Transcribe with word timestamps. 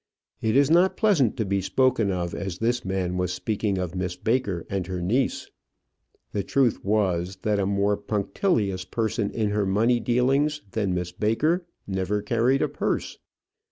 It 0.41 0.55
is 0.57 0.71
not 0.71 0.97
pleasant 0.97 1.37
to 1.37 1.45
be 1.45 1.61
spoken 1.61 2.11
of 2.11 2.33
as 2.33 2.57
this 2.57 2.83
man 2.83 3.17
was 3.17 3.31
speaking 3.31 3.77
of 3.77 3.93
Miss 3.93 4.15
Baker 4.15 4.65
and 4.67 4.87
her 4.87 4.99
niece. 4.99 5.51
The 6.31 6.41
truth 6.41 6.83
was, 6.83 7.35
that 7.43 7.59
a 7.59 7.67
more 7.67 7.97
punctilious 7.97 8.83
person 8.83 9.29
in 9.29 9.51
her 9.51 9.67
money 9.67 9.99
dealings 9.99 10.63
than 10.71 10.95
Miss 10.95 11.11
Baker 11.11 11.67
never 11.85 12.23
carried 12.23 12.63
a 12.63 12.67
purse. 12.67 13.19